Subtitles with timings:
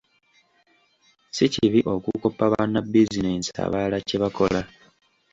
[1.35, 4.61] Si kibi okukoppa bannabizinensi abalala kye bakola.